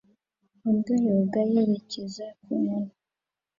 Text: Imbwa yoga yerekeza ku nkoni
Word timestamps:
Imbwa 0.69 0.93
yoga 1.05 1.41
yerekeza 1.53 2.25
ku 2.43 2.51
nkoni 2.61 2.93